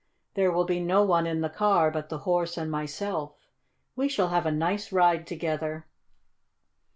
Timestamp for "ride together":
4.91-5.85